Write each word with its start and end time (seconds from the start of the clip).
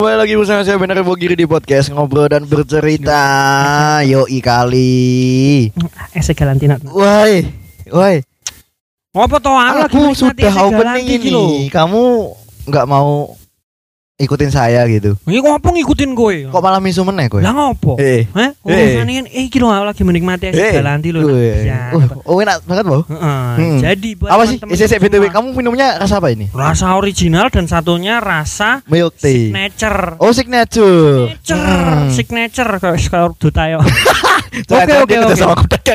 Kembali 0.00 0.16
lagi 0.16 0.32
bersama 0.32 0.64
saya 0.64 0.80
Benar 0.80 1.04
Bogiri 1.04 1.36
di 1.36 1.44
podcast 1.44 1.92
Ngobrol 1.92 2.24
dan 2.24 2.48
Bercerita. 2.48 3.20
Yoi 4.00 4.40
kali. 4.40 5.68
Ese 6.16 6.32
Galantina. 6.32 6.80
Woi 6.80 7.44
Woi. 7.92 8.24
Apa 9.12 9.36
toh 9.36 9.52
aku 9.52 9.76
lagi 9.76 9.96
Aku 10.00 10.16
sudah 10.16 10.52
opening 10.56 11.20
ini. 11.20 11.68
Kamu 11.68 12.32
nggak 12.64 12.86
mau 12.88 13.36
ikutin 14.20 14.52
saya 14.52 14.84
gitu 14.86 15.16
Iki 15.24 15.40
ngopo 15.40 15.72
ngikutin 15.72 16.10
kowe? 16.12 16.36
Kok 16.52 16.60
malah 16.60 16.78
misu 16.78 17.00
meneh 17.02 17.26
kowe? 17.26 17.40
Lah 17.40 17.50
ngopo? 17.50 17.96
Eh 17.96 18.28
Eh. 18.28 18.52
kan 18.94 19.08
eh 19.08 19.24
iki 19.42 19.56
lho 19.56 19.66
aku 19.66 19.84
lagi 19.86 20.02
menikmati 20.04 20.52
Eh. 20.52 20.76
Galanti. 20.76 21.08
Uh, 21.10 22.28
Oh 22.28 22.36
enak 22.38 22.60
banget 22.62 22.84
loh 22.84 23.02
Heeh. 23.08 23.48
Hmm. 23.56 23.78
Jadi 23.80 24.08
buat 24.14 24.30
Apa 24.30 24.44
sih? 24.44 24.60
Isi 24.60 24.84
BTW 24.94 25.32
Kamu 25.32 25.56
minumnya 25.56 25.96
rasa 25.96 26.20
apa 26.20 26.28
ini? 26.28 26.52
rasa 26.52 26.94
original 26.94 27.48
dan 27.48 27.64
satunya 27.64 28.20
rasa 28.20 28.84
Milk 28.86 29.16
tea 29.16 29.48
signature. 29.48 30.20
Oh 30.20 30.30
signature 30.30 31.32
Signature, 31.40 31.58
Hmm. 31.80 32.10
signature 32.10 32.70
kayak 32.76 33.00
kalau 33.08 33.32
duta 33.34 33.64
yo. 33.66 33.80
Jangan-jangan 34.66 35.06
Oke, 35.06 35.16
oke, 35.16 35.34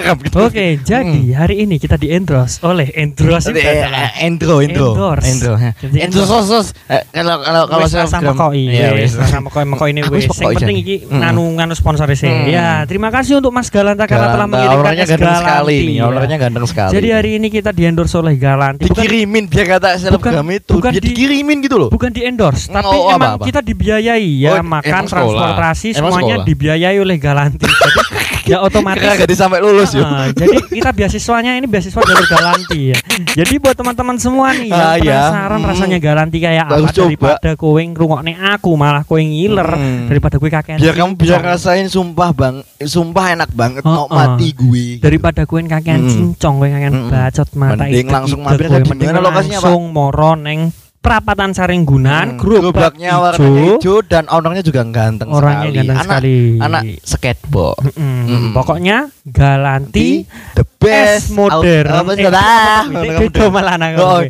oke. 0.08 0.28
Oke, 0.42 0.66
jadi 0.80 1.20
hari 1.36 1.68
ini 1.68 1.76
kita 1.76 2.00
di 2.00 2.08
endorse 2.08 2.64
oleh 2.64 2.88
endorse 2.96 3.52
eh, 3.52 3.84
eh, 3.84 4.23
Intro, 4.23 4.64
intro, 4.64 4.96
Endorse. 4.96 6.48
sos. 6.48 6.68
Eh, 6.88 7.04
Kalau 7.12 7.44
kalau 7.44 7.64
kalau 7.68 7.88
saya 7.88 8.08
sama 8.18 8.32
kok 8.34 8.52
Iya, 8.52 8.72
iya, 8.72 8.89
wis. 8.95 9.12
sama 9.17 9.48
kok 9.48 9.59
kok 9.62 9.88
ini 9.88 10.02
wis. 10.06 10.26
pokok 10.26 10.56
penting 10.56 10.78
iki 10.78 10.95
nganu 11.06 11.44
nganu 11.56 11.73
sponsor 11.73 12.08
sih. 12.12 12.31
Ya, 12.48 12.84
terima 12.84 13.09
kasih 13.09 13.38
untuk 13.38 13.50
Mas 13.50 13.67
Galanta 13.67 14.06
karena 14.06 14.31
telah 14.31 14.48
mengirimkan 14.48 14.94
es 14.95 15.09
ganteng 15.09 15.36
sekali 15.36 15.76
nih, 15.81 15.95
ya. 15.95 16.03
ownernya 16.06 16.38
ganteng 16.38 16.66
sekali. 16.66 16.92
Jadi 16.92 17.08
hari 17.09 17.30
ini 17.36 17.48
kita 17.50 17.70
di 17.70 17.84
endorse 17.84 18.16
oleh 18.16 18.36
Galanti. 18.36 18.86
Dikirimin 18.86 19.45
biar 19.45 19.66
kata 19.72 19.98
selebgram 19.98 20.48
itu, 20.50 20.73
bukan 20.73 20.89
dia 20.89 21.00
di- 21.00 21.12
dikirimin 21.12 21.58
gitu 21.59 21.76
loh. 21.78 21.89
bukan 21.89 22.09
di 22.09 22.22
endorse, 22.22 22.67
tapi 22.67 22.88
oh, 22.88 23.12
emang 23.12 23.38
kita 23.39 23.59
dibiayai 23.59 24.23
Oh, 24.45 24.56
ya 24.56 24.61
makan 24.61 24.86
emang 24.86 25.06
sekolah. 25.06 25.26
transportasi 25.52 25.88
semuanya 25.94 26.36
dibiayai 26.42 26.98
oleh 26.98 27.17
Galanti. 27.17 27.66
Jadi 27.66 28.14
ya 28.52 28.58
otomatis 28.60 29.02
Kira 29.02 29.18
gak 29.18 29.32
sampai 29.32 29.60
lulus. 29.60 29.92
Ah, 29.96 30.30
jadi 30.30 30.58
kita 30.64 30.90
beasiswanya 30.92 31.52
ini 31.54 31.66
beasiswa 31.66 31.98
jalur 31.98 32.26
Galanti 32.26 32.94
ya. 32.94 32.98
Jadi 33.36 33.54
buat 33.58 33.74
teman-teman 33.74 34.16
semua 34.16 34.52
nih 34.52 34.70
yang 34.70 34.78
Ah, 34.78 34.96
iya. 34.96 35.20
penasaran 35.26 35.60
Hmm. 35.60 35.70
rasanya 35.70 35.98
Galanti 35.98 36.38
kayak 36.38 36.66
Bagus 36.68 36.86
apa 36.86 36.92
coba. 36.92 37.06
daripada 37.08 37.52
kowe 37.56 37.82
ngrungokne 37.82 38.34
aku 38.36 38.70
malah 38.73 39.04
kowe 39.04 39.18
ngiler 39.18 39.70
Hmm. 39.72 40.06
daripada 40.08 40.36
kowe 40.38 40.48
kakean 40.48 40.78
Biar 40.78 40.94
kamu 40.94 41.12
bisa 41.16 41.36
rasain 41.38 41.88
sumpah 41.88 42.30
bang, 42.32 42.56
sumpah 42.78 43.26
enak 43.34 43.50
banget 43.52 43.82
mau 43.82 44.06
mati 44.06 44.52
gue. 44.52 45.00
daripada 45.00 45.44
kowe 45.44 45.60
kakean 45.60 46.00
Hmm. 46.00 46.12
cincong 46.36 46.56
kowe 46.58 46.70
kakean 46.70 46.94
Hmm. 46.96 47.10
bacot 47.10 47.50
mata 47.56 47.84
Mending 47.84 48.08
langsung 48.08 48.40
mampir 48.40 48.68
Di 48.70 49.06
mana 49.06 49.20
lokasinya, 49.20 49.60
langsung 49.60 49.82
moro 49.90 50.32
neng 50.36 50.70
perapatan 51.06 51.50
Saringgunan 51.52 52.25
Hmm, 52.28 52.39
gerobak 52.42 52.98
gerobaknya 52.98 53.11
warna 53.16 53.45
hijau 53.45 54.02
dan 54.02 54.25
ownernya 54.25 54.59
juga 54.59 54.81
ganteng 54.84 55.30
orangnya 55.30 55.70
sekali. 55.70 55.78
ganteng 55.78 55.95
anak, 55.95 56.06
sekali 56.09 56.36
Anak 56.58 56.81
skateboard. 57.00 57.78
Mm-mm. 57.86 58.25
Mm. 58.25 58.52
pokoknya 58.52 58.98
Galanti 59.23 60.26
the 60.53 60.66
best 60.76 61.30
es 61.30 61.31
modern 61.31 61.86
Apa 61.88 62.11
sih? 62.11 62.26
Eh, 62.26 62.33
Ah, 62.36 63.50
malah 63.50 63.76
nang 63.76 63.94
Oh. 63.95 64.22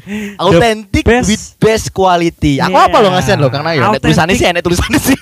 Authentic 0.41 1.03
best- 1.03 1.27
with 1.27 1.43
best 1.57 1.87
quality. 1.89 2.57
Aku 2.57 2.71
Yeah. 2.71 2.85
apa 2.85 2.97
lo 2.97 3.09
ngasihin 3.09 3.39
lo 3.39 3.47
karena 3.47 3.71
ya 3.71 3.95
tulisannya 3.95 4.35
sih 4.35 4.45
enek 4.45 4.61
tulisannya 4.61 4.99
sih. 4.99 5.17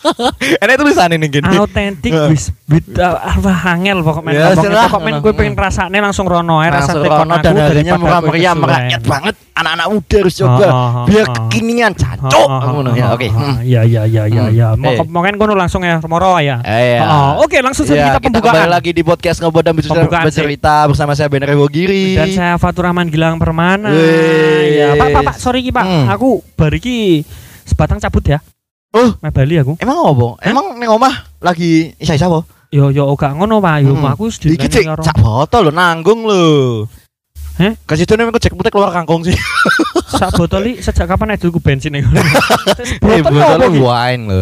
enek 0.62 0.76
tulisannya 0.76 1.16
nih 1.18 1.28
gini. 1.30 1.54
autentik 1.54 2.10
Heeh. 2.10 2.28
wis 2.30 2.48
with 2.66 2.86
uh, 2.94 3.16
apa 3.18 3.50
hangel 3.64 4.00
pokoknya 4.00 4.32
Ya, 4.32 4.56
pokoknya 4.86 5.18
gue 5.18 5.32
pengen 5.32 5.54
rasane 5.54 5.98
langsung 5.98 6.24
rono 6.24 6.58
ae 6.58 6.68
rasa 6.68 6.92
Langsung 6.94 7.04
rono 7.04 7.34
aku 7.34 7.42
dan 7.42 7.52
harganya 7.54 7.92
daripada 7.94 8.20
meriah 8.22 8.54
merakyat 8.54 9.02
banget. 9.02 9.34
Anak-anak 9.56 9.86
muda 9.88 10.16
harus 10.20 10.34
coba 10.36 10.66
Oh, 10.68 10.68
oh, 10.68 11.04
biar 11.08 11.24
oh. 11.24 11.48
kekinian 11.48 11.92
Oh, 11.92 11.96
cancok. 11.96 12.48
Ngono 12.76 12.90
ya. 12.92 13.06
Oke. 13.16 13.32
Iya 13.64 13.80
iya 13.88 14.02
iya 14.04 14.22
iya 14.28 14.42
Hmm. 14.44 14.52
iya. 14.52 14.68
Eh. 14.76 15.00
Mau 15.08 15.24
mungkin 15.24 15.40
kono 15.40 15.56
langsung 15.56 15.80
ya 15.80 15.96
moro 16.04 16.36
ya. 16.36 16.60
Eh, 16.60 17.00
ya. 17.00 17.08
Oh, 17.08 17.48
Oke, 17.48 17.64
langsung 17.64 17.88
saja 17.88 17.96
Ya, 17.96 18.06
kita 18.12 18.20
pembukaan. 18.20 18.52
kembali 18.52 18.68
lagi 18.68 18.90
di 18.92 19.00
podcast 19.00 19.40
ngobrol 19.40 19.64
dan 19.64 19.72
bercerita, 19.72 20.84
bersama 20.84 21.16
saya 21.16 21.32
Bener 21.32 21.56
Giri. 21.72 22.12
Dan 22.14 22.28
saya 22.30 22.52
Fatur 22.60 22.84
Rahman 22.84 23.08
Gilang 23.08 23.40
Permana. 23.40 23.88
Ya, 24.68 24.92
Pak, 24.92 25.08
Pak, 25.08 25.22
Pak, 25.24 25.36
sorry 25.40 25.64
ki 25.64 25.72
Pak. 25.72 25.84
Hmm. 25.88 26.06
Aku 26.12 26.44
bariki 26.52 27.24
sebatang 27.64 27.96
cabut 27.96 28.22
ya. 28.22 28.44
Oh. 28.92 29.16
Meh 29.24 29.32
Bali 29.32 29.56
aku. 29.56 29.80
Emang 29.80 30.04
apa? 30.04 30.26
Emang 30.44 30.76
ning 30.76 30.88
omah 30.88 31.32
lagi 31.40 31.96
isa-isa 31.96 32.28
apa? 32.28 32.44
Yo 32.68 32.88
yo 32.90 33.08
gak 33.16 33.32
ngono 33.36 33.60
Pak. 33.60 33.76
Yo 33.84 33.96
Hmm. 33.96 34.04
aku 34.04 34.28
Iki 34.28 34.66
cek 34.68 34.84
karo 34.84 35.00
cak 35.00 35.16
botol 35.16 35.68
lo 35.68 35.72
nanggung 35.72 36.28
lo. 36.28 36.44
Heh? 37.56 37.72
Kasih 37.82 38.04
tuh 38.04 38.14
nih 38.14 38.28
cek 38.28 38.52
putih 38.52 38.68
keluar 38.68 38.90
kangkung 38.90 39.20
sih. 39.22 39.32
sak 40.08 40.32
botol 40.32 40.62
iki 40.64 40.80
sejak 40.80 41.04
kapan 41.06 41.34
edulku 41.34 41.56
bensin 41.56 41.92
iku. 41.94 42.08
Eh, 43.06 43.20
Botol 43.20 43.32
botol 43.32 43.56
apa 43.56 43.66
ki? 43.66 43.80
wine 43.80 44.22
lo. 44.24 44.40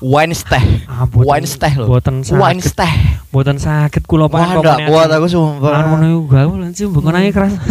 Wine 0.00 0.32
steh. 0.32 0.64
Ah, 0.86 1.04
boten- 1.04 1.26
Wine 1.26 1.46
steh 1.46 1.72
lo. 1.74 1.84
Boten 1.88 2.16
Wine 2.22 2.60
steh. 2.60 2.92
Boten 3.28 3.56
sakit 3.56 4.02
kula 4.04 4.24
Wah, 4.24 4.30
pangan 4.30 4.54
enggak 4.56 4.78
kuat 4.86 5.08
aku 5.10 5.26
sumpah. 5.26 5.72
ngono 5.84 6.04
iku 6.06 6.22
gawe 6.28 6.54
langsung 6.56 6.90
bukan 6.90 7.12
ae 7.14 7.28
keras. 7.28 7.52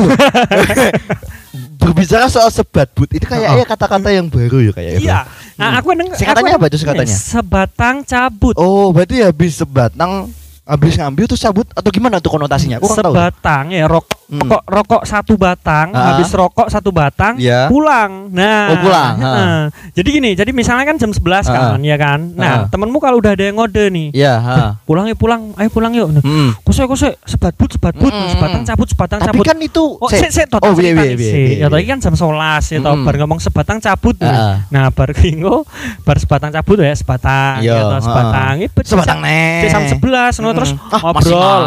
Berbicara 1.75 2.27
soal 2.27 2.49
sebat 2.49 2.89
but 2.91 3.07
itu 3.09 3.23
kayaknya 3.23 3.63
kata-kata 3.63 4.09
yang 4.09 4.27
baru 4.27 4.57
ya 4.59 4.71
kayak 4.73 4.91
itu. 4.97 5.05
Iya. 5.05 5.19
Nah, 5.55 5.79
aku 5.79 5.93
neng 5.93 6.11
Singkatannya 6.11 6.51
aku- 6.51 6.59
apa 6.59 6.65
tuh 6.67 6.79
singkatannya? 6.81 7.15
Sebatang 7.15 7.95
cabut. 8.03 8.55
Oh, 8.55 8.89
berarti 8.89 9.21
habis 9.21 9.55
sebatang 9.55 10.27
habis 10.65 10.97
ngambil 10.97 11.29
terus 11.29 11.39
cabut 11.39 11.69
atau 11.69 11.89
gimana 11.89 12.17
tuh 12.17 12.27
konotasinya? 12.29 12.81
Aku 12.81 12.89
tahu. 12.89 13.13
Sebatang 13.13 13.69
ya 13.69 13.85
rokok 14.25 14.41
Hmm. 14.41 14.41
rokok 14.41 14.63
rokok 14.65 15.03
satu 15.05 15.33
batang, 15.35 15.87
Ah. 15.91 16.13
habis 16.13 16.29
rokok 16.29 16.67
satu 16.67 16.89
batang, 16.89 17.37
Iya. 17.37 17.69
pulang. 17.69 18.29
Nah, 18.31 18.63
Oh, 18.67 18.77
pulang, 18.81 19.13
heeh. 19.17 19.57
Jadi 19.93 20.09
gini, 20.11 20.31
jadi 20.33 20.49
misalnya 20.49 20.83
kan 20.83 20.97
jam 20.97 21.11
11 21.11 21.45
Ah. 21.45 21.75
kan, 21.75 21.79
ya 21.79 21.95
kan. 21.95 22.19
Ah. 22.33 22.39
Nah, 22.39 22.55
temenmu 22.67 22.97
kalau 22.97 23.19
udah 23.19 23.31
ada 23.31 23.43
yang 23.43 23.55
ngode 23.55 23.85
nih, 23.87 24.07
Iya, 24.11 24.33
ha. 24.35 24.53
pulang 24.81 25.05
yuk 25.05 25.15
pulang, 25.15 25.53
ayo 25.55 25.69
pulang 25.69 25.93
yuk. 25.93 26.09
Nah, 26.09 26.21
Hmm. 26.21 26.57
Kosek 26.59 26.85
kosek 26.85 27.13
sebat 27.23 27.53
but 27.53 27.69
sebat 27.69 27.93
but, 27.93 28.09
Mm, 28.09 28.17
mm, 28.17 28.29
sebatang 28.33 28.63
cabut 28.63 28.87
sebatang 28.87 29.19
Tapi 29.21 29.29
cabut. 29.31 29.45
kan 29.45 29.57
itu 29.59 29.83
Oh, 29.95 30.09
sik 30.09 30.29
sik 30.29 30.47
total 30.47 30.67
Oh, 30.67 30.77
iya, 30.77 30.91
iya, 30.91 31.03
iya, 31.05 31.15
sik. 31.15 31.33
iya, 31.35 31.57
Ya 31.57 31.67
tadi 31.69 31.83
iya. 31.83 31.91
kan 31.91 31.97
jam 31.99 32.13
11 32.13 32.63
ya 32.67 32.79
toh, 32.79 32.93
Mm. 32.93 33.05
bar 33.05 33.15
ngomong 33.15 33.39
sebatang 33.39 33.77
cabut. 33.77 34.15
nih. 34.15 34.27
Heeh. 34.27 34.55
Nah, 34.69 34.89
bar 34.89 35.09
kingo 35.13 35.65
bar 36.01 36.17
sebatang 36.17 36.49
cabut 36.49 36.77
ya 36.77 36.93
sebatang 36.93 37.59
Iya, 37.59 37.73
ya 37.73 37.81
toh, 37.85 37.99
sebatang. 38.01 38.53
Bet- 38.65 38.85
Sebatang. 38.85 39.19
Cek 39.21 39.69
jam 39.69 39.83
11 39.87 40.33
no, 40.39 40.49
terus 40.51 40.71
Ah, 40.71 41.11
masih 41.11 41.31
ngobrol 41.35 41.61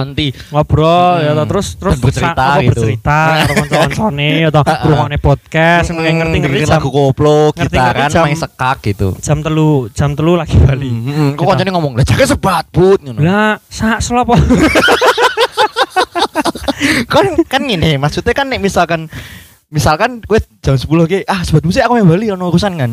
ngobrol 0.48 1.12
ya 1.18 1.32
Hmm. 1.34 1.47
terus 1.47 1.66
terus 1.76 1.94
sa- 2.14 2.34
apa, 2.50 2.60
gitu. 2.62 2.70
bercerita 2.81 3.19
kanca-kancane 3.44 4.31
atau 4.48 4.60
Ah, 4.60 4.69
ah. 4.69 4.78
ngrungokne 4.81 5.19
podcast 5.19 5.86
ngerti 5.86 6.10
ngerti 6.10 6.34
dengerin 6.34 6.53
ngerti 6.54 6.64
jam 6.64 6.75
lagu 6.75 6.88
koplo, 6.88 7.38
ngerti- 7.53 7.76
ngerti 7.76 8.10
jam- 8.10 8.25
main 8.25 8.36
sekak 8.36 8.76
gitu. 8.82 9.09
jam 9.19 9.38
telu 9.38 9.70
jam 9.91 10.10
telu 10.12 10.32
lagi 10.34 10.56
Bali. 10.56 10.88
Hmm, 10.88 11.31
kok 11.32 11.41
Gitu. 11.41 11.50
kancane 11.50 11.70
ngomong, 11.70 11.92
"Lah 11.94 12.04
jake 12.04 12.25
sebat 12.25 12.64
but." 12.69 12.98
Lah, 13.14 13.60
sak 13.66 14.00
slopo. 14.00 14.34
kan 17.06 17.26
kan 17.44 17.62
gini 17.64 17.97
maksudnya 17.97 18.32
kan 18.32 18.47
nek 18.47 18.60
misalkan 18.60 19.10
misalkan 19.69 20.22
gue 20.22 20.38
jam 20.60 20.75
10 20.75 20.88
lagi 20.97 21.19
ah 21.26 21.42
musik 21.60 21.82
aku 21.82 21.98
yang 21.98 22.09
Bali 22.09 22.26
ono 22.30 22.48
urusan 22.48 22.72
kan 22.75 22.91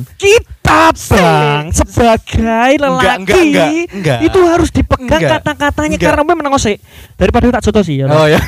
Kita 0.65 0.89
bang. 1.13 1.63
Sebagai 1.69 2.41
lelaki 2.75 3.05
enggak 3.21 3.37
enggak 3.37 3.69
enggak. 3.93 4.19
itu 4.25 4.39
harus 4.41 4.69
dipegang 4.73 5.21
Enggak. 5.21 5.31
kata-katanya. 5.39 5.93
Enggak. 5.93 6.09
karena 6.09 6.21
gue 6.23 6.35
menang 6.35 6.57
sih 6.57 6.75
daripada 7.15 7.45
tak 7.51 7.63
jodoh 7.63 7.83
sih 7.85 8.01
ya. 8.01 8.09
oh 8.09 8.25
ya 8.33 8.41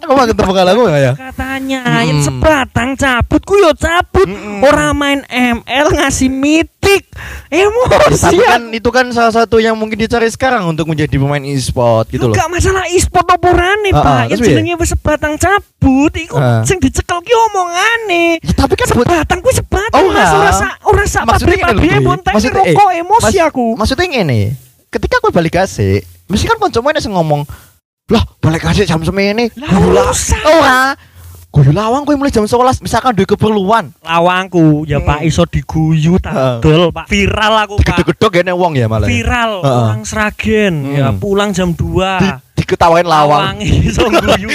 aku 0.00 0.14
ketemu 0.24 0.52
kalau 0.54 0.70
aku 0.72 0.82
ya. 0.88 1.12
Katanya 1.12 1.80
Mm. 1.80 2.06
yang 2.06 2.20
sebatang 2.20 2.90
cabut. 2.94 3.42
Ku 3.42 3.54
yo 3.56 3.74
cabut. 3.74 4.24
Mm-mm. 4.24 4.62
orang 4.62 4.94
main 4.94 5.20
ML 5.26 5.86
ngasih 5.92 6.30
mitik. 6.30 7.10
Ya, 7.48 7.66
emosi 7.66 8.22
tapi 8.30 8.38
kan 8.40 8.62
itu 8.70 8.88
kan 8.88 9.06
salah 9.10 9.34
satu 9.34 9.58
yang 9.58 9.74
mungkin 9.74 9.98
dicari 9.98 10.24
sekarang 10.26 10.64
untuk 10.64 10.86
menjadi 10.86 11.10
pemain 11.12 11.42
e-sport 11.42 12.08
gitu 12.08 12.24
loh 12.24 12.32
gak 12.32 12.46
masalah 12.46 12.86
e-sport 12.88 13.26
oporane 13.26 13.90
Ah, 13.90 13.96
ah, 13.96 14.04
pak. 14.22 14.24
Yang 14.30 14.40
jenenge 14.48 14.74
wis 14.76 14.90
sebatang 14.90 15.34
cabut 15.34 16.12
iku 16.14 16.36
Ah. 16.36 16.62
sing 16.62 16.78
dicekel 16.78 17.18
ki 17.18 17.34
omongane. 17.50 18.38
Ya, 18.38 18.54
tapi 18.54 18.72
kan 18.72 18.86
sebatang 18.86 19.38
ku 19.40 19.50
sebatang 19.50 19.90
Oh, 19.98 20.08
ora 20.08 20.52
sak 20.54 20.72
ora 20.84 21.04
sak 21.04 21.22
Pabrik 21.50 21.90
Bri. 21.90 22.04
bonteng 22.04 22.34
Maksudnya, 22.34 22.62
eh, 22.62 22.74
rokok 22.74 22.90
emosi 22.94 23.24
mas- 23.34 23.46
aku 23.46 23.66
maksudnya 23.74 24.06
ngene 24.06 24.40
ketika 24.88 25.14
aku 25.18 25.28
balik 25.28 25.54
kasih 25.54 26.00
mesti 26.26 26.44
kan 26.44 26.58
koncomu 26.58 26.86
ada 26.86 27.00
ngomong 27.00 27.42
lah 28.08 28.24
balik 28.38 28.62
kasih 28.62 28.84
jam 28.84 29.00
semene 29.00 29.48
Lah, 29.54 29.68
guyu 29.68 29.88
la- 29.90 30.04
urusan. 30.06 30.40
ora 30.44 30.80
guyu 31.48 31.72
lawang 31.72 32.02
kowe 32.02 32.14
mulai 32.14 32.28
jam 32.28 32.44
11 32.44 32.80
misalkan 32.80 33.12
duwe 33.12 33.24
keperluan 33.26 33.92
lawangku 34.00 34.84
ya 34.84 34.98
Hmm. 34.98 35.06
pak 35.06 35.20
iso 35.22 35.44
diguyu 35.44 36.16
tadol 36.18 36.88
pak 36.88 37.04
viral 37.06 37.54
aku 37.58 37.74
pak 37.78 37.84
gedhe-gedhe 37.98 38.28
kene 38.30 38.52
wong 38.52 38.72
ya 38.74 38.84
malah 38.86 39.04
ya? 39.04 39.10
viral 39.10 39.52
Heeh. 39.58 39.72
orang 39.82 40.02
seragen 40.02 40.74
ya 40.90 41.08
Hmm. 41.08 41.16
pulang 41.18 41.50
jam 41.50 41.72
2 41.72 41.84
di, 42.18 42.28
di 42.58 42.66
Ketawain 42.66 43.06
lawang. 43.06 43.62
iso 43.62 44.02
guyu. 44.10 44.50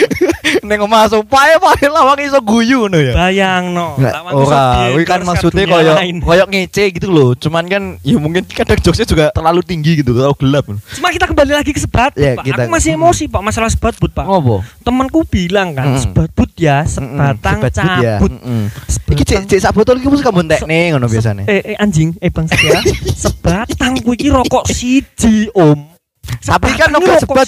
Ning 0.60 0.80
omah 0.80 1.08
supae 1.08 1.56
pae 1.56 1.88
lawang 1.88 2.20
iso 2.20 2.40
guyu 2.40 2.86
ngono 2.86 3.00
ya. 3.00 3.14
Bayangno. 3.16 3.96
Lawang 3.96 4.34
ora, 4.36 4.92
kuwi 4.92 5.04
kan 5.04 5.24
maksudnya 5.24 5.64
koyo 5.64 5.94
koyo 6.20 6.44
ngece 6.46 6.92
gitu 6.92 7.08
loh. 7.08 7.32
Cuman 7.34 7.64
kan 7.66 7.84
ya 8.00 8.20
mungkin 8.20 8.44
kadang 8.44 8.76
jokesnya 8.78 9.08
juga 9.08 9.26
terlalu 9.32 9.64
tinggi 9.64 10.04
gitu, 10.04 10.12
terlalu 10.12 10.36
gelap. 10.38 10.68
Cuma 10.94 11.08
kita 11.10 11.26
kembali 11.26 11.52
lagi 11.54 11.72
ke 11.72 11.80
sebat, 11.80 12.12
Ya, 12.14 12.36
Pak. 12.36 12.44
kita- 12.44 12.64
Aku 12.64 12.70
masih 12.70 12.92
emosi, 12.94 13.24
Pak, 13.26 13.42
masalah 13.42 13.70
sebat, 13.70 13.96
Bud, 13.96 14.12
Pak. 14.12 14.26
Ngopo? 14.26 14.60
Temanku 14.82 15.24
bilang 15.24 15.72
kan, 15.72 15.96
Mm. 15.96 16.02
sebat 16.02 16.30
bud 16.32 16.52
ya, 16.56 16.84
sebatang 16.84 17.60
Sebat 17.60 17.64
but 17.64 17.74
ya. 17.74 17.84
cabut. 18.20 18.32
Mm-mm. 18.34 18.64
Sebatang- 18.86 19.12
Iki 19.14 19.24
cek 19.24 19.42
cek 19.48 19.60
sak 19.62 19.72
botol 19.72 19.96
iki 19.96 20.10
mesti 20.10 20.26
kabun 20.26 20.50
tekne 20.50 20.80
ngono 20.92 21.06
biasane. 21.06 21.44
Eh, 21.46 21.62
eh 21.64 21.76
anjing, 21.78 22.18
eh 22.18 22.28
bang 22.28 22.50
ya. 22.50 22.82
sebatang 23.24 24.02
kuwi 24.02 24.18
iki 24.18 24.28
rokok 24.28 24.66
siji, 24.66 25.48
Om. 25.54 25.93
Tapi 26.44 26.70
kan 26.76 26.90
rokok 26.92 27.18
sebat 27.20 27.48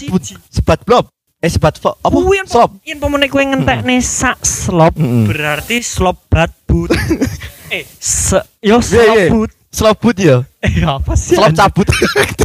sebat 0.52 0.80
blob. 0.84 1.06
Eh 1.44 1.52
sebat 1.52 1.76
fo, 1.78 1.94
apa? 2.00 2.10
Kuwi 2.10 2.42
yang 2.42 2.50
Slop. 2.50 2.80
Yen 2.82 2.98
pemene 2.98 3.28
kowe 3.28 3.44
ngentekne 3.44 4.00
sak 4.02 4.42
slop, 4.42 4.96
berarti 4.98 5.84
slop 5.84 6.26
bat 6.32 6.50
but. 6.66 6.90
eh, 7.76 7.84
se 8.00 8.40
yo 8.64 8.80
Iya, 8.80 8.82
slop 8.82 9.14
iya. 9.14 9.30
but. 9.30 9.52
Slop 9.76 9.98
but 10.00 10.16
ya. 10.16 10.38
Eh, 10.64 10.72
apa 10.82 11.14
sih? 11.20 11.36
Slop 11.36 11.52
cabut. 11.52 11.86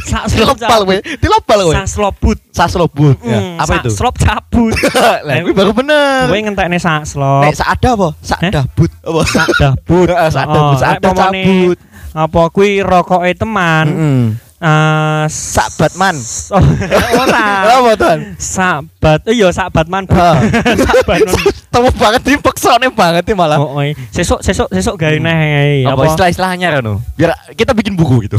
Sak 0.05 0.27
slop 0.35 0.59
Dilopal 0.59 0.81
kowe. 0.82 0.97
Dilopal 1.23 1.59
kowe. 1.62 1.75
Sak 1.79 1.87
slop 1.87 2.15
but. 2.19 2.38
Sa 2.50 2.65
slop 2.67 2.91
but. 2.91 3.17
Ya. 3.23 3.38
Apa 3.62 3.71
sak 3.71 3.83
itu? 3.87 3.91
Slop 3.94 4.15
cabut. 4.19 4.75
Lah 5.31 5.35
kuwi 5.38 5.55
baru 5.55 5.71
bener. 5.71 6.26
Kowe 6.26 6.38
ngentekne 6.43 6.76
sak 6.83 7.06
slop. 7.06 7.47
Nek 7.47 7.55
sak 7.55 7.69
ada 7.79 7.88
apa? 7.94 8.09
Sak 8.21 8.41
dabut 8.50 8.91
apa? 9.06 9.21
sak. 9.25 9.47
Heeh, 9.55 10.29
sak 10.35 10.44
Oh, 10.50 10.75
sak 10.75 10.91
nek 10.91 10.99
ada 10.99 11.11
cabut. 11.15 11.76
Apa 12.11 12.41
kuwi 12.50 12.83
rokoke 12.83 13.31
teman? 13.38 13.87
Heeh. 13.87 14.50
Eh, 14.61 15.25
Sak 15.27 15.73
Batman. 15.81 16.12
Oh, 16.53 16.61
ora. 17.25 17.45
Apa 17.65 17.91
tuan? 17.97 18.19
Sabat. 18.37 19.25
Iya, 19.25 19.49
sak 19.49 19.73
Batman. 19.73 20.05
Ah. 20.12 20.37
Sak 20.85 21.09
Batman. 21.09 21.33
Temu 21.73 21.89
banget 21.97 22.21
di 22.23 22.37
peksone 22.37 22.93
banget 22.93 23.25
nih 23.25 23.33
malah. 23.33 23.57
Oh, 23.57 23.73
oh, 23.73 23.85
sesuk 24.11 24.43
sesuk 24.43 24.69
sesuk 24.69 24.99
gawe 24.99 25.17
Hmm. 25.17 25.25
neh 25.25 25.87
Apa 25.87 25.97
apa? 25.97 26.03
istilah-istilahnya 26.12 26.69
kan? 26.77 26.99
Biar 27.15 27.31
kita 27.57 27.73
bikin 27.73 27.97
buku 27.97 28.29
gitu. 28.29 28.37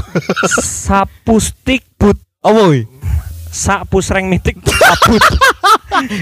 Sapustik 0.62 1.90
but 1.96 2.20
Apa 2.44 2.70
woi? 2.70 2.86
sak 3.48 3.84
pusreng 3.88 4.28
mitik 4.28 4.56
sabut. 4.64 5.20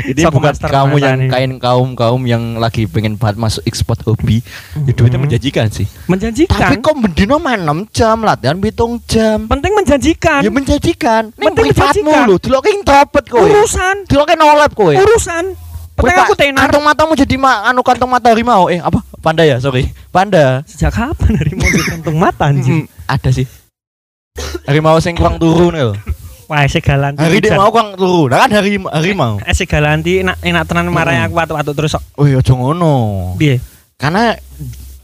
Ini 0.08 0.20
Sok 0.20 0.34
bukan 0.34 0.54
kamu 0.56 0.96
yang 0.98 1.18
nih. 1.18 1.30
kain 1.30 1.52
kaum 1.56 1.90
kaum 1.94 2.22
yang 2.24 2.44
lagi 2.56 2.84
pengen 2.84 3.16
banget 3.16 3.38
masuk 3.38 3.64
ekspor 3.64 3.96
hobi. 4.02 4.42
Ya 4.80 4.92
duitnya 4.92 5.18
menjanjikan 5.18 5.68
sih. 5.68 5.86
menjanjikan. 6.06 6.58
Tapi 6.58 6.76
kok 6.78 6.96
mendino 6.96 7.38
main 7.38 7.60
6 7.60 7.70
jam 7.90 8.18
latihan 8.20 8.58
pitung 8.58 8.98
jam. 9.06 9.46
penting 9.46 9.72
menjanjikan. 9.72 10.42
Ya 10.42 10.50
menjanjikan. 10.50 11.32
Ning 11.32 11.48
Penting 11.50 11.66
menjanjikan. 11.70 12.26
lho, 12.26 12.36
deloke 12.38 12.70
introvert 12.70 13.26
kowe. 13.26 13.42
urusan, 13.42 13.96
Deloke 14.06 14.34
nolep 14.34 14.72
kowe. 14.74 14.92
urusan. 14.92 15.54
Penting 15.94 16.16
aku 16.18 16.34
tenar. 16.34 16.64
Kantong 16.66 16.86
matamu 16.86 17.12
jadi 17.14 17.36
ma 17.36 17.66
anu 17.66 17.80
kantong 17.80 18.08
mata 18.08 18.28
harimau. 18.28 18.68
Eh 18.68 18.80
apa? 18.80 19.04
Panda 19.20 19.44
ya, 19.44 19.60
sorry. 19.60 19.92
Panda. 20.10 20.64
Sejak 20.64 20.92
kapan 20.92 21.36
dari 21.36 21.52
mobil 21.52 21.84
kantung 21.84 22.16
mata 22.16 22.48
anjing? 22.48 22.84
Mm, 22.84 23.06
ada 23.06 23.30
sih. 23.30 23.44
Harimau 24.64 24.96
sing 24.98 25.14
kurang 25.14 25.36
turun 25.36 25.74
lho. 25.74 25.92
Wah, 26.50 26.66
segalanti. 26.66 27.22
Hari 27.22 27.46
dia 27.46 27.54
mau 27.54 27.70
kurang 27.70 27.94
turun. 27.94 28.34
Nah 28.34 28.42
kan 28.42 28.50
hari 28.50 28.82
harimau. 28.82 29.38
Eh 29.46 29.54
segalanti 29.54 30.26
enak 30.26 30.42
enak 30.42 30.66
tenan 30.66 30.90
marahi 30.90 31.22
Mm. 31.22 31.26
aku 31.30 31.36
watu-watu 31.38 31.72
terus. 31.78 31.94
Oh 32.18 32.26
iya, 32.26 32.42
aja 32.42 32.58
ngono. 32.58 32.94
Piye? 33.38 33.62
Karena 34.02 34.34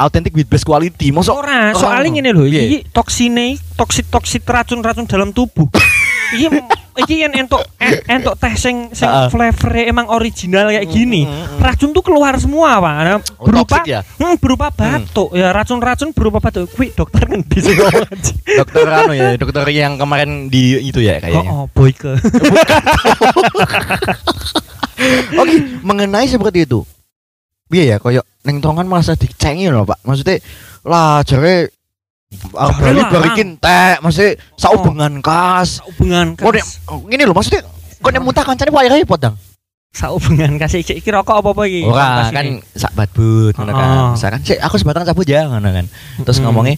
authentic 0.02 0.34
with 0.34 0.50
best 0.50 0.66
quality. 0.66 1.14
Mosok 1.14 1.46
Ora, 1.46 1.70
ora 1.70 1.78
soalnya 1.78 2.18
ngene 2.18 2.34
lho, 2.34 2.50
Piye? 2.50 2.62
iki 2.66 2.78
toksine, 2.90 3.62
toksit 3.78 4.10
toksit 4.10 4.42
racun-racun 4.42 5.06
dalam 5.06 5.30
tubuh. 5.38 5.70
iki 6.36 6.50
iki 6.98 7.22
yen 7.22 7.36
entuk 7.36 7.60
en- 7.76 8.00
entuk 8.16 8.36
teh 8.36 8.54
sing 8.54 8.90
sing 8.92 9.06
Heeh. 9.06 9.28
flavor 9.28 9.72
emang 9.76 10.08
original 10.08 10.68
kayak 10.68 10.88
gini. 10.88 11.24
Mm, 11.24 11.32
mm, 11.32 11.46
mm. 11.52 11.60
Racun 11.60 11.90
tuh 11.92 12.02
keluar 12.02 12.34
semua, 12.36 12.80
Pak. 12.80 12.94
Nah, 12.98 13.18
Oh, 13.36 13.46
berupa 13.46 13.84
ya? 13.84 14.00
hmm, 14.02 14.36
berupa 14.38 14.68
batuk. 14.70 15.30
Ya 15.32 15.52
racun-racun 15.52 16.10
berupa 16.12 16.40
batuk. 16.40 16.72
Kuwi 16.72 16.92
dokter 16.92 17.28
ngendi 17.30 17.60
sih? 17.60 17.76
Dokter 18.56 18.88
anu 18.88 19.12
ya, 19.12 19.36
dokter 19.36 19.64
yang 19.70 19.96
kemarin 19.96 20.48
di 20.48 20.80
itu 20.82 21.00
ya 21.00 21.20
kayaknya. 21.20 21.52
Oh, 21.52 21.64
oh, 21.64 21.70
boyke. 21.70 22.16
Oke, 25.36 25.54
mengenai 25.82 26.26
seperti 26.26 26.64
itu. 26.64 26.82
Iya 27.68 27.84
ya, 27.84 27.98
koyo 27.98 28.22
neng 28.46 28.62
tongkan 28.62 28.86
merasa 28.86 29.14
dicengi 29.14 29.68
loh, 29.68 29.84
Pak. 29.84 30.06
Maksudnya 30.06 30.38
lah 30.86 31.26
jare 31.26 31.75
ah, 32.56 32.72
larang. 32.72 33.12
balikin 33.12 33.50
teh, 33.58 34.00
maksudnya 34.04 34.40
saubengan 34.60 35.14
kas. 35.20 35.82
Hubungan 35.84 36.38
Oh, 36.42 36.52
nek, 36.52 36.64
oh, 36.92 37.00
ngene 37.08 37.24
lho, 37.26 37.34
maksudnya 37.34 37.62
kok 38.00 38.10
nek 38.12 38.22
muntah 38.22 38.44
kancane 38.46 38.72
wae 38.72 38.88
repot 38.92 39.20
dang. 39.20 39.36
Saubengan 39.96 40.60
kasih 40.60 40.84
iki 40.84 41.00
iki 41.00 41.10
rokok 41.10 41.40
apa-apa 41.40 41.64
iki? 41.72 41.88
Ora 41.88 42.28
kan 42.30 42.60
sak 42.76 42.92
badbut 42.94 43.56
ngono 43.56 43.72
kan. 43.72 43.88
Oh. 43.88 44.12
Misalkan 44.14 44.42
sik 44.44 44.60
aku 44.60 44.76
sebatang 44.76 45.08
cabut 45.08 45.24
ya 45.24 45.48
ngono 45.48 45.72
kan. 45.72 45.86
Terus 46.28 46.44
ngomongnya 46.44 46.76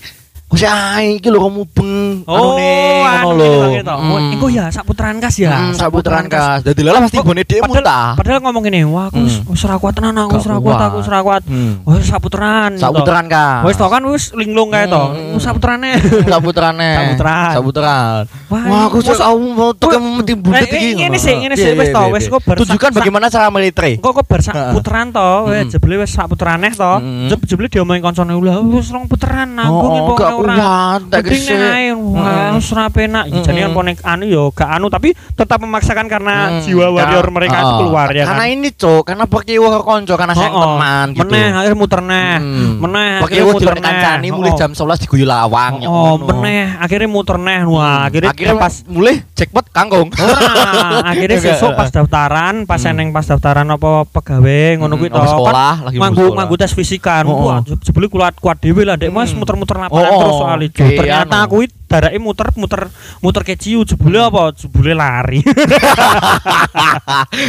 Kok 0.48 0.56
sih 0.56 0.70
ai 0.70 1.20
iki 1.20 1.28
lho 1.28 1.44
kamu 1.44 1.68
beng 1.76 2.07
Oh, 2.24 2.58
anu 3.04 3.28
ngono 3.28 3.36
lho. 3.36 3.52
gitu, 3.52 3.68
gitu. 3.76 3.94
Oh, 3.94 4.18
Mm. 4.18 4.34
engko 4.34 4.48
ya 4.48 4.66
sak 4.68 4.84
putaran 4.84 5.18
kas 5.18 5.36
ya. 5.36 5.52
Hmm, 5.52 5.74
sak 5.74 5.90
putaran 5.90 6.26
kas. 6.26 6.60
Dadi 6.62 6.82
lah 6.82 7.04
pasti 7.04 7.18
bone 7.20 7.42
dhek 7.42 7.60
padahal- 7.60 7.76
muntah. 7.78 8.08
Padahal 8.16 8.40
ngomong 8.42 8.64
ini, 8.66 8.82
wah 8.84 9.06
aku 9.08 9.20
wis 9.20 9.36
Hmm. 9.38 9.52
wis 9.52 9.62
ora 9.64 9.76
kuat 9.76 9.94
tenan 9.94 10.16
aku, 10.16 10.32
wis 10.34 10.46
ora 10.46 10.58
kuat 10.58 10.80
aku, 10.80 10.96
wis 10.98 11.08
ora 11.08 11.20
kuat. 11.22 11.42
Hmm. 11.44 11.74
Wis 11.84 12.06
sak 12.06 12.20
putaran. 12.20 12.72
Sak 12.74 12.90
gitu. 12.90 12.98
putaran 12.98 13.26
kas. 13.28 13.62
Wis 13.64 13.76
to 13.76 13.86
kan 13.86 14.02
wis 14.06 14.24
linglung 14.34 14.70
kae 14.70 14.86
to. 14.86 15.04
Hmm. 15.04 15.34
Wis 15.34 15.44
sak 15.44 15.54
puterane. 15.54 15.92
Sak 16.28 16.42
puterane. 16.42 16.90
Sak 16.90 17.06
puteran. 17.12 17.52
Sak 17.52 17.64
puteran. 17.64 18.22
Wah, 18.48 18.88
aku 18.88 18.98
sok 19.02 19.20
aku 19.20 19.38
mau 19.50 19.72
tekan 19.72 20.00
mati 20.14 20.34
budet 20.34 20.68
Eh, 20.68 20.80
iki. 20.88 20.90
ngene 20.98 21.18
sih, 21.18 21.36
ngene 21.36 21.54
sih, 21.54 21.68
Iya, 21.68 21.76
wis 21.76 21.90
iya, 21.90 21.94
to, 21.94 22.02
iya, 22.02 22.14
wis 22.14 22.26
kok 22.28 22.42
bar- 22.42 22.58
Tunjukkan 22.58 22.92
bagaimana 22.94 23.26
cara 23.28 23.48
militer. 23.50 23.86
Kok 23.98 24.12
kok 24.14 24.26
bar 24.26 24.40
sak 24.40 24.56
puteran 24.72 25.12
to, 25.12 25.30
Hmm. 25.44 25.68
jebule 25.68 25.96
wis 25.98 26.10
sak 26.10 26.28
puteraneh 26.28 26.72
to. 26.72 26.92
Hmm. 26.96 27.28
Jeb 27.28 27.44
jebule 27.44 27.68
diomongin 27.68 28.00
koncone 28.02 28.34
ulah 28.34 28.56
wis 28.64 28.88
rong 28.88 29.06
puteran 29.06 29.52
nanggung 29.54 29.76
Oh, 30.00 30.16
gak 30.16 30.32
ora. 30.32 30.56
Penting 31.02 31.44
ae 31.52 31.92
wah 32.10 32.24
Mm-mm. 32.50 32.58
wis 32.58 32.70
ora 32.70 32.88
penak. 32.88 33.26
Mm-mm. 33.26 33.42
Jadi 33.42 33.60
kan 33.60 33.72
konek 33.72 33.98
anu 34.02 34.24
yo 34.26 34.44
gak 34.50 34.70
anu 34.72 34.88
tapi 34.88 35.12
tetap 35.34 35.58
memaksakan 35.58 36.06
karena 36.06 36.36
Hmm. 36.50 36.62
jiwa 36.62 36.88
warrior 36.90 37.24
Ka- 37.24 37.34
mereka 37.34 37.56
itu 37.58 37.68
oh. 37.68 37.78
keluar 37.82 38.08
ya 38.10 38.24
Karena 38.24 38.46
kan. 38.46 38.54
ini, 38.54 38.70
Cok, 38.70 39.02
karena 39.04 39.26
perkiwa 39.26 39.68
ke 39.70 39.82
konco 39.82 40.14
karena 40.14 40.34
sayang 40.34 40.50
Oh, 40.50 40.58
oh. 40.58 40.64
teman 40.70 41.06
gitu. 41.12 41.22
Meneh 41.24 41.48
akhir 41.52 41.74
muter 41.74 42.00
neh. 42.02 42.34
Hmm. 42.38 42.72
Meneh 42.80 43.12
Pakai 43.18 43.26
akhirnya 43.28 43.44
wo 43.44 43.54
muter 43.54 43.74
di 43.74 43.82
kancani 43.82 44.28
mulai 44.30 44.52
Oh. 44.52 44.58
jam 44.58 44.72
11 44.72 45.00
diguyu 45.00 45.26
lawang 45.26 45.74
Oh, 45.84 46.16
meneh 46.18 46.76
akhirnya 46.78 47.08
muter 47.08 47.38
neh. 47.38 47.60
Wah, 47.64 48.08
akhirnya, 48.08 48.32
akhirnya 48.32 48.56
pas 48.56 48.74
mulai 48.86 49.16
jackpot 49.34 49.66
kangkung. 49.70 50.08
Akhirnya 51.08 51.38
Enggak, 51.38 51.56
sesuk 51.56 51.72
eh. 51.72 51.76
pas 51.76 51.90
daftaran, 51.90 52.56
pas 52.64 52.80
Hmm. 52.80 52.92
eneng 52.92 53.10
pas 53.10 53.24
daftaran 53.24 53.68
apa 53.68 53.90
pegawai 54.06 54.78
ngono 54.78 54.96
kuwi 54.96 55.10
to. 55.10 55.18
apa 55.18 55.28
sekolah, 55.28 55.74
lagi 55.84 55.98
sekolah. 55.98 56.34
nganggu 56.34 56.56
tes 56.56 56.72
fisikan. 56.72 57.24
Oh, 57.26 57.34
oh. 57.34 57.46
Wah, 57.48 57.60
sebelum 57.82 58.08
kuat 58.08 58.34
kuat 58.38 58.58
dhewe 58.58 58.82
lah 58.82 58.96
dek 58.96 59.10
Mas 59.10 59.32
muter-muter 59.32 59.76
lapangan 59.78 59.94
Oh, 60.04 60.08
oh. 60.08 60.20
terus 60.22 60.36
soal 60.38 60.60
itu. 60.62 60.82
Ternyata 60.84 61.36
anu. 61.36 61.46
aku 61.46 61.58
itu 61.64 61.87
darake 61.88 62.20
muter 62.20 62.52
muter 62.54 62.92
muter 63.20 63.42
ke 63.42 63.56
ciu 63.56 63.82
jebule 63.82 64.20
apa? 64.20 64.52
Jebule 64.52 64.92
lari. 64.92 65.40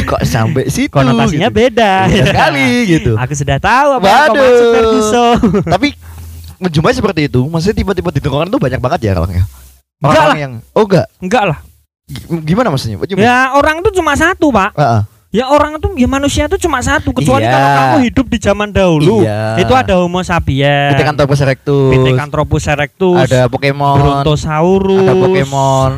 Kok 0.09 0.21
sampai 0.23 0.67
situ? 0.67 0.89
Konotasinya 0.89 1.47
gitu. 1.47 1.59
beda. 1.59 1.91
Beda 2.07 2.23
sekali 2.25 2.65
gitu. 2.95 3.11
Aku 3.15 3.33
sudah 3.33 3.57
tahu 3.57 3.87
apa 3.99 4.03
yang 4.03 4.15
kau 4.15 4.33
Waduh. 4.33 4.71
maksud. 4.73 5.37
Tapi 5.75 5.87
menjumpai 6.59 6.91
seperti 6.91 7.21
itu, 7.27 7.39
maksudnya 7.45 7.75
tiba-tiba 7.77 8.09
di 8.11 8.19
tongkrongan 8.19 8.49
tuh 8.49 8.59
banyak 8.59 8.79
banget 8.79 8.99
ya 9.07 9.11
kalau 9.15 9.27
Enggak 9.27 9.47
Orang 9.99 10.25
lah. 10.25 10.37
yang 10.37 10.53
oh 10.73 10.83
enggak. 10.83 11.05
Enggak 11.19 11.43
lah. 11.43 11.57
G- 12.07 12.43
Gimana 12.43 12.67
maksudnya? 12.71 12.95
Mean? 12.97 13.19
Ya 13.19 13.51
orang 13.53 13.79
itu 13.79 13.89
cuma 13.93 14.15
satu, 14.15 14.49
Pak. 14.49 14.73
Heeh. 14.73 15.01
Ya 15.29 15.45
orang 15.45 15.77
itu 15.77 15.93
ya 15.93 16.09
manusia 16.09 16.49
itu 16.49 16.57
cuma 16.57 16.81
satu 16.81 17.13
kecuali 17.13 17.45
Iya. 17.45 17.53
kalau 17.53 17.69
kamu 17.77 17.97
hidup 18.09 18.25
di 18.33 18.37
zaman 18.41 18.73
dahulu. 18.73 19.21
Iya. 19.21 19.61
Itu 19.61 19.77
ada 19.77 20.01
Homo 20.01 20.25
sapiens. 20.25 20.97
Pithecanthropus 20.97 21.39
erectus. 21.45 21.91
Pithecanthropus 21.93 22.63
erectus. 22.65 23.29
Ada 23.29 23.45
Pokemon. 23.45 24.25
Brontosaurus. 24.25 25.05
Ada 25.05 25.13
Pokemon. 25.13 25.91